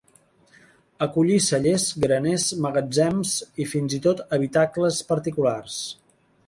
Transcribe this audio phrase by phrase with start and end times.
[1.05, 5.81] Acollí cellers, graners, magatzems i fins i tot habitacles particulars.